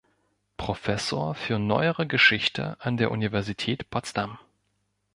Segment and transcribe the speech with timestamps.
[0.57, 4.39] Professor für Neuere Geschichte an der Universität Potsdam.